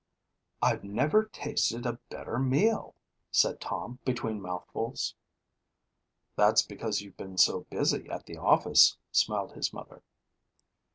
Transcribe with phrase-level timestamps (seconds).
[0.63, 2.95] "I've never tasted a better meal,"
[3.29, 5.13] said Tom between mouthfuls.
[6.35, 10.01] "That's because you've been so busy at the office," smiled his mother.